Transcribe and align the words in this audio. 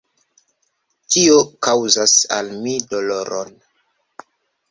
Tio 1.15 1.35
kaŭzas 1.67 2.15
al 2.37 2.49
mi 2.63 2.73
doloron. 2.95 3.53